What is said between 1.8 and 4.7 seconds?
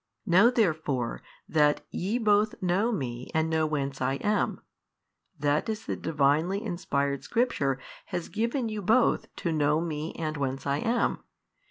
ye both know Me and know whence I am,